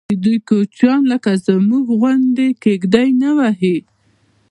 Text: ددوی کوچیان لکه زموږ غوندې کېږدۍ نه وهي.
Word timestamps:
ددوی 0.09 0.37
کوچیان 0.47 1.01
لکه 1.11 1.31
زموږ 1.47 1.85
غوندې 1.99 2.47
کېږدۍ 2.63 3.09
نه 3.21 3.29
وهي. 3.37 3.77